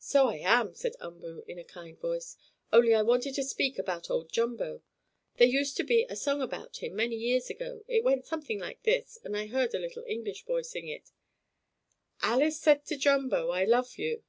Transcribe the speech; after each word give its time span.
"So 0.00 0.26
I 0.26 0.38
am," 0.38 0.74
said 0.74 0.94
Umboo, 0.98 1.44
in 1.46 1.56
a 1.56 1.62
kind 1.64 1.96
voice, 1.96 2.36
"Only 2.72 2.94
I 2.96 3.02
wanted 3.02 3.34
to 3.36 3.44
speak 3.44 3.78
about 3.78 4.10
old 4.10 4.32
Jumbo, 4.32 4.82
There 5.36 5.46
used 5.46 5.76
to 5.76 5.84
be 5.84 6.04
a 6.10 6.16
song 6.16 6.42
about 6.42 6.78
him, 6.78 6.96
many 6.96 7.14
years 7.14 7.48
ago. 7.48 7.84
It 7.86 8.02
went 8.02 8.26
something 8.26 8.58
like 8.58 8.82
this, 8.82 9.20
and 9.22 9.36
I 9.36 9.46
heard 9.46 9.74
a 9.76 9.78
little 9.78 10.02
English 10.08 10.46
boy 10.46 10.62
sing 10.62 10.88
it: 10.88 11.12
"Alice 12.22 12.60
said 12.60 12.86
to 12.86 12.96
Jumbo: 12.96 13.50
'I 13.50 13.66
love 13.66 13.96
you!' 13.98 14.24